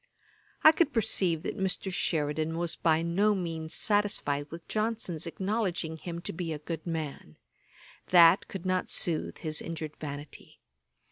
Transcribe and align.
I 0.63 0.71
could 0.71 0.93
perceive 0.93 1.43
that 1.43 1.59
Mr. 1.59 1.93
Sheridan 1.93 2.57
was 2.57 2.75
by 2.75 3.03
no 3.03 3.35
means 3.35 3.75
satisfied 3.75 4.49
with 4.49 4.67
Johnson's 4.67 5.27
acknowledging 5.27 5.97
him 5.97 6.21
to 6.21 6.33
be 6.33 6.51
a 6.53 6.57
good 6.57 6.87
man. 6.87 7.35
That 8.07 8.47
could 8.47 8.65
not 8.65 8.89
sooth 8.89 9.37
his 9.37 9.61
injured 9.61 9.95
vanity. 9.97 10.59